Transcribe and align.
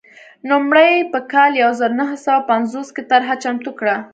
نوموړي 0.49 0.91
په 1.11 1.19
کال 1.31 1.51
یو 1.63 1.71
زر 1.79 1.91
نهه 1.99 2.17
سوه 2.25 2.39
پنځوس 2.51 2.87
کې 2.95 3.03
طرحه 3.11 3.35
چمتو 3.43 3.71
کړه. 3.79 3.95